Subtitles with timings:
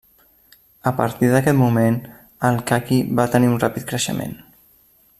[0.91, 1.99] A partir d'aquest moment
[2.51, 4.39] el caqui va tenir un ràpid creixement.